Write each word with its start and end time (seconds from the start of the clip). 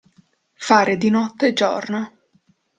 Fare 0.55 0.97
di 0.97 1.11
notte 1.11 1.53
giorno. 1.53 2.21